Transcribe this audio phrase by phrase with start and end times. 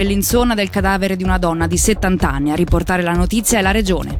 [0.00, 2.50] Bellinzona del cadavere di una donna di 70 anni.
[2.50, 4.18] A riportare la notizia è la regione.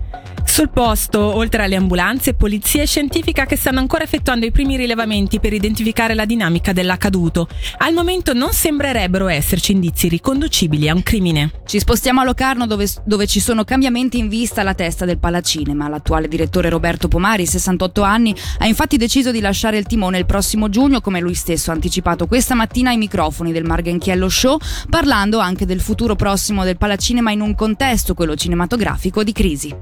[0.50, 5.38] Sul posto, oltre alle ambulanze, polizia e scientifica che stanno ancora effettuando i primi rilevamenti
[5.38, 7.46] per identificare la dinamica dell'accaduto.
[7.78, 11.52] Al momento non sembrerebbero esserci indizi riconducibili a un crimine.
[11.64, 15.88] Ci spostiamo a Locarno dove, dove ci sono cambiamenti in vista alla testa del Palacinema.
[15.88, 20.68] L'attuale direttore Roberto Pomari, 68 anni, ha infatti deciso di lasciare il timone il prossimo
[20.68, 24.58] giugno, come lui stesso ha anticipato questa mattina ai microfoni del Margenchiello Show,
[24.90, 29.74] parlando anche del futuro prossimo del Palacinema in un contesto, quello cinematografico, di crisi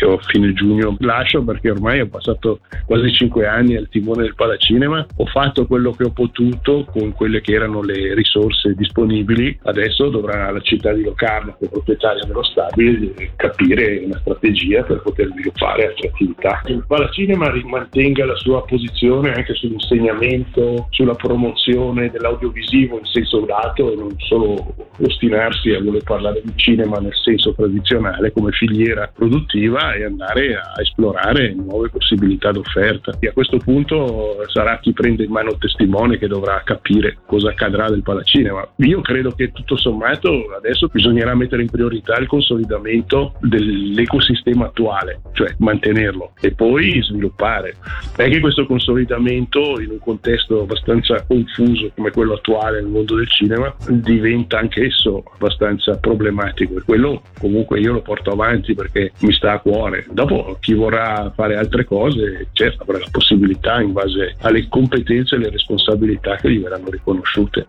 [0.00, 5.06] io fine giugno lascio perché ormai ho passato quasi cinque anni al timone del Palacinema,
[5.16, 10.50] ho fatto quello che ho potuto con quelle che erano le risorse disponibili, adesso dovrà
[10.50, 15.88] la città di Locarno, che è proprietaria dello stabile, capire una strategia per poter sviluppare
[15.88, 16.62] altre attività.
[16.66, 23.96] Il Palacinema mantenga la sua posizione anche sull'insegnamento, sulla promozione dell'audiovisivo in senso lato e
[23.96, 30.04] non solo ostinarsi a voler parlare di cinema nel senso tradizionale come filiera produttiva e
[30.04, 33.16] andare a esplorare nuove possibilità d'offerta.
[33.18, 37.50] E a questo punto sarà chi prende in mano il testimone che dovrà capire cosa
[37.50, 38.66] accadrà del palacinema.
[38.76, 45.54] Io credo che tutto sommato adesso bisognerà mettere in priorità il consolidamento dell'ecosistema attuale, cioè
[45.58, 47.76] mantenerlo e poi sviluppare.
[48.14, 53.28] È che questo consolidamento in un contesto abbastanza confuso come quello attuale nel mondo del
[53.28, 59.52] cinema diventa anch'esso abbastanza problematico e quello comunque io lo porto avanti perché mi sta
[59.52, 59.75] a cuore.
[60.10, 65.38] Dopo chi vorrà fare altre cose, certo avrà la possibilità in base alle competenze e
[65.38, 67.66] alle responsabilità che gli verranno riconosciute.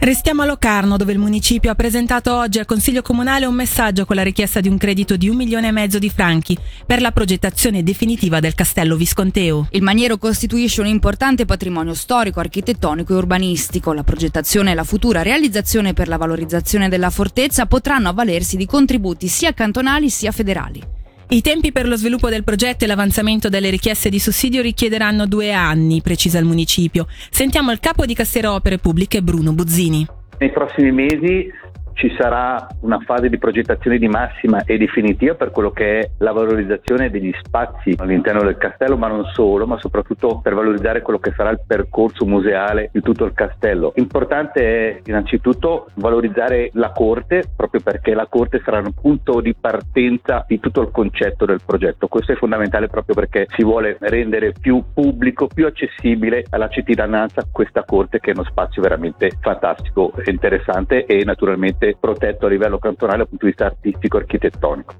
[0.00, 4.14] Restiamo a Locarno, dove il municipio ha presentato oggi al Consiglio Comunale un messaggio con
[4.14, 7.82] la richiesta di un credito di un milione e mezzo di franchi per la progettazione
[7.82, 9.66] definitiva del castello visconteo.
[9.72, 13.92] Il maniero costituisce un importante patrimonio storico, architettonico e urbanistico.
[13.92, 19.26] La progettazione e la futura realizzazione per la valorizzazione della fortezza potranno avvalersi di contributi
[19.26, 20.97] sia cantonali sia federali.
[21.30, 25.52] I tempi per lo sviluppo del progetto e l'avanzamento delle richieste di sussidio richiederanno due
[25.52, 27.06] anni, precisa il municipio.
[27.28, 30.06] Sentiamo il capo di Cassero Opere Pubbliche Bruno Buzzini.
[30.38, 31.52] Nei prossimi mesi
[31.98, 36.30] ci sarà una fase di progettazione di massima e definitiva per quello che è la
[36.30, 41.32] valorizzazione degli spazi all'interno del castello, ma non solo, ma soprattutto per valorizzare quello che
[41.36, 43.92] sarà il percorso museale di tutto il castello.
[43.96, 50.44] Importante è innanzitutto valorizzare la corte, proprio perché la corte sarà un punto di partenza
[50.46, 52.06] di tutto il concetto del progetto.
[52.06, 57.82] Questo è fondamentale proprio perché si vuole rendere più pubblico, più accessibile alla cittadinanza questa
[57.82, 63.28] corte che è uno spazio veramente fantastico, interessante e naturalmente protetto a livello cantonale dal
[63.28, 64.94] punto di vista artistico-architettonico.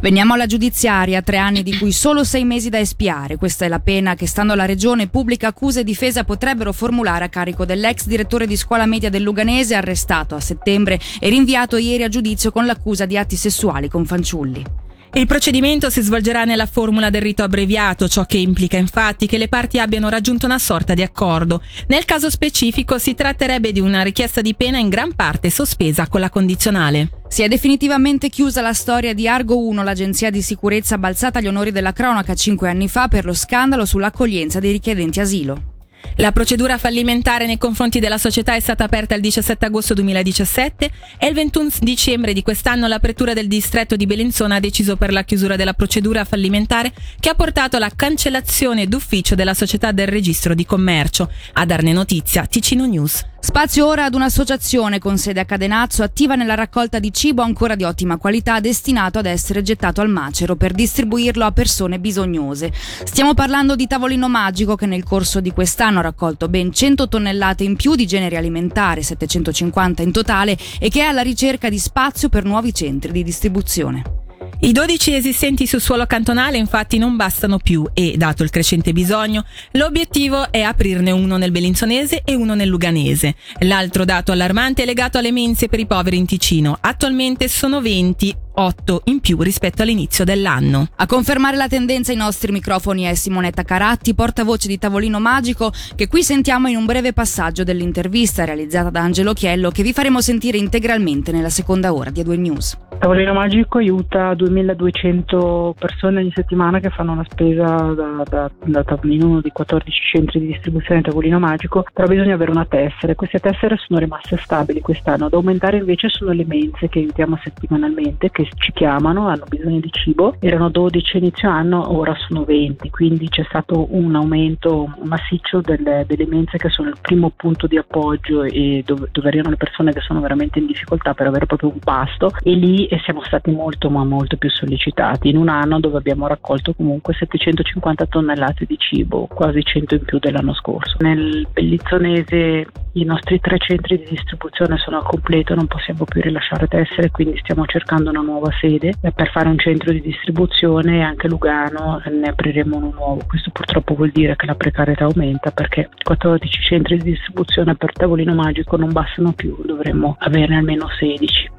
[0.00, 3.36] Veniamo alla giudiziaria, tre anni di cui solo sei mesi da espiare.
[3.36, 7.28] Questa è la pena che, stando alla Regione, pubblica accuse e difesa potrebbero formulare a
[7.28, 12.08] carico dell'ex direttore di scuola media del Luganese, arrestato a settembre e rinviato ieri a
[12.08, 14.64] giudizio con l'accusa di atti sessuali con fanciulli.
[15.14, 19.46] Il procedimento si svolgerà nella formula del rito abbreviato, ciò che implica infatti che le
[19.46, 21.60] parti abbiano raggiunto una sorta di accordo.
[21.88, 26.20] Nel caso specifico si tratterebbe di una richiesta di pena in gran parte sospesa con
[26.20, 27.10] la condizionale.
[27.28, 31.72] Si è definitivamente chiusa la storia di Argo 1, l'agenzia di sicurezza balzata agli onori
[31.72, 35.71] della cronaca cinque anni fa per lo scandalo sull'accoglienza dei richiedenti asilo.
[36.16, 41.26] La procedura fallimentare nei confronti della società è stata aperta il 17 agosto 2017 e
[41.26, 45.24] il 21 dicembre di quest'anno la pretura del distretto di Bellinzona ha deciso per la
[45.24, 50.66] chiusura della procedura fallimentare che ha portato alla cancellazione d'ufficio della società del registro di
[50.66, 51.30] commercio.
[51.54, 53.30] A darne notizia Ticino News.
[53.44, 57.82] Spazio ora ad un'associazione con sede a Cadenazzo attiva nella raccolta di cibo ancora di
[57.82, 62.72] ottima qualità destinato ad essere gettato al macero per distribuirlo a persone bisognose.
[63.02, 67.64] Stiamo parlando di Tavolino Magico che nel corso di quest'anno ha raccolto ben 100 tonnellate
[67.64, 72.28] in più di generi alimentari, 750 in totale, e che è alla ricerca di spazio
[72.28, 74.21] per nuovi centri di distribuzione.
[74.64, 79.44] I 12 esistenti sul suolo cantonale infatti non bastano più e, dato il crescente bisogno,
[79.72, 83.34] l'obiettivo è aprirne uno nel Bellinzonese e uno nel Luganese.
[83.62, 86.78] L'altro dato allarmante è legato alle mense per i poveri in Ticino.
[86.80, 90.86] Attualmente sono 20, 8 in più rispetto all'inizio dell'anno.
[90.94, 96.06] A confermare la tendenza ai nostri microfoni è Simonetta Caratti, portavoce di Tavolino Magico, che
[96.06, 100.56] qui sentiamo in un breve passaggio dell'intervista realizzata da Angelo Chiello che vi faremo sentire
[100.56, 102.76] integralmente nella seconda ora di A2 News.
[103.02, 109.26] Tavolino Magico aiuta 2200 persone ogni settimana che fanno una spesa da, da, da tavolino
[109.26, 113.16] uno di 14 centri di distribuzione di Tavolino Magico, però bisogna avere una tessera.
[113.16, 115.26] Queste tessere sono rimaste stabili quest'anno.
[115.26, 119.90] Ad aumentare invece sono le mense che aiutiamo settimanalmente, che ci chiamano, hanno bisogno di
[119.90, 120.36] cibo.
[120.38, 126.26] Erano 12 inizio anno, ora sono 20, quindi c'è stato un aumento massiccio delle, delle
[126.28, 130.00] mense che sono il primo punto di appoggio e dove, dove arrivano le persone che
[130.02, 133.88] sono veramente in difficoltà per avere proprio un pasto e lì e siamo stati molto
[133.88, 139.26] ma molto più sollecitati in un anno dove abbiamo raccolto comunque 750 tonnellate di cibo,
[139.28, 140.96] quasi 100 in più dell'anno scorso.
[140.98, 146.66] Nel Bellizzonese i nostri tre centri di distribuzione sono a completo, non possiamo più rilasciare
[146.66, 151.28] tessere, quindi stiamo cercando una nuova sede per fare un centro di distribuzione e anche
[151.28, 153.22] Lugano ne apriremo uno nuovo.
[153.26, 158.34] Questo purtroppo vuol dire che la precarietà aumenta perché 14 centri di distribuzione per tavolino
[158.34, 161.51] magico non bastano più, dovremmo averne almeno 16.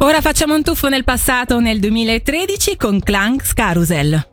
[0.00, 4.28] Ora facciamo un tuffo nel passato, nel 2013, con Clanks Carousel.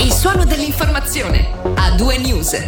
[0.00, 2.60] Il suono dell'informazione a due news.